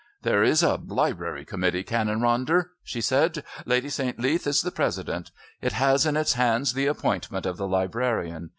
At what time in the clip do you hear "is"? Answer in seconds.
0.41-0.63, 4.47-4.63